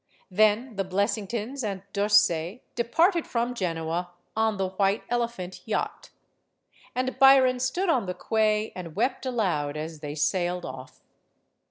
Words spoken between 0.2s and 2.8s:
Then the Blessingtons and D'Orsay